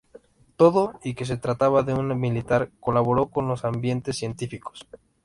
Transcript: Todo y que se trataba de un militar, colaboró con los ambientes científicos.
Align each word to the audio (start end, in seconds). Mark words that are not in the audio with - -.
Todo 0.55 0.99
y 1.03 1.13
que 1.13 1.25
se 1.25 1.37
trataba 1.37 1.83
de 1.83 1.93
un 1.93 2.19
militar, 2.19 2.71
colaboró 2.79 3.27
con 3.29 3.47
los 3.47 3.63
ambientes 3.65 4.15
científicos. 4.17 4.87